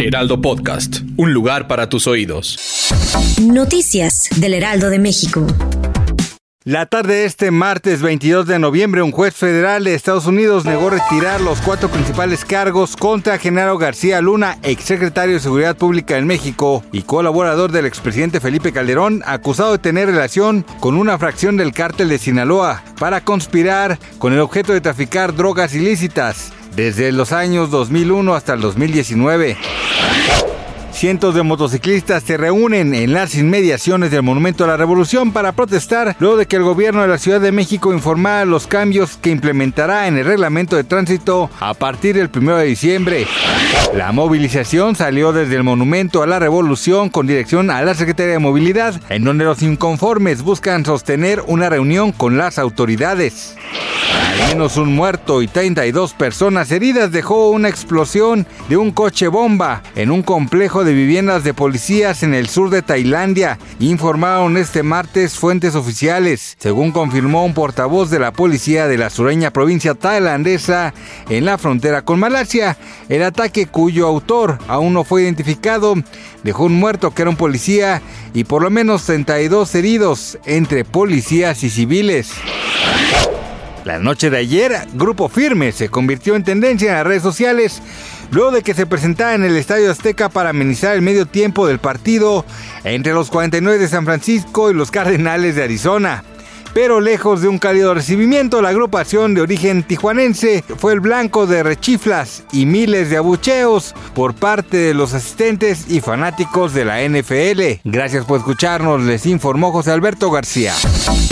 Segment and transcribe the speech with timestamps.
[0.00, 2.90] Heraldo Podcast, un lugar para tus oídos.
[3.42, 5.46] Noticias del Heraldo de México.
[6.64, 10.88] La tarde de este martes 22 de noviembre, un juez federal de Estados Unidos negó
[10.88, 16.82] retirar los cuatro principales cargos contra Genaro García Luna, exsecretario de Seguridad Pública en México
[16.92, 22.08] y colaborador del expresidente Felipe Calderón, acusado de tener relación con una fracción del cártel
[22.08, 28.34] de Sinaloa para conspirar con el objeto de traficar drogas ilícitas desde los años 2001
[28.34, 29.79] hasta el 2019.
[31.00, 36.14] Cientos de motociclistas se reúnen en las inmediaciones del Monumento a la Revolución para protestar
[36.18, 40.08] luego de que el gobierno de la Ciudad de México informara los cambios que implementará
[40.08, 43.26] en el reglamento de tránsito a partir del 1 de diciembre.
[43.94, 48.38] La movilización salió desde el Monumento a la Revolución con dirección a la Secretaría de
[48.38, 53.56] Movilidad, en donde los inconformes buscan sostener una reunión con las autoridades.
[54.20, 59.82] Al menos un muerto y 32 personas heridas dejó una explosión de un coche bomba
[59.94, 65.38] en un complejo de viviendas de policías en el sur de Tailandia, informaron este martes
[65.38, 70.92] fuentes oficiales, según confirmó un portavoz de la policía de la sureña provincia tailandesa
[71.28, 72.76] en la frontera con Malasia.
[73.08, 75.94] El ataque cuyo autor aún no fue identificado
[76.42, 78.02] dejó un muerto que era un policía
[78.34, 82.32] y por lo menos 32 heridos entre policías y civiles.
[83.84, 87.82] La noche de ayer, Grupo Firme se convirtió en tendencia en las redes sociales
[88.30, 91.78] luego de que se presentara en el Estadio Azteca para amenizar el medio tiempo del
[91.78, 92.44] partido
[92.84, 96.24] entre los 49 de San Francisco y los Cardenales de Arizona.
[96.72, 101.64] Pero lejos de un cálido recibimiento, la agrupación de origen tijuanense fue el blanco de
[101.64, 107.80] rechiflas y miles de abucheos por parte de los asistentes y fanáticos de la NFL.
[107.82, 110.72] Gracias por escucharnos, les informó José Alberto García.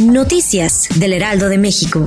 [0.00, 2.06] Noticias del Heraldo de México.